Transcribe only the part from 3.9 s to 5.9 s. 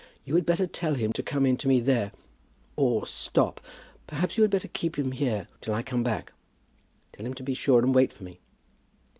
perhaps you had better keep him here till I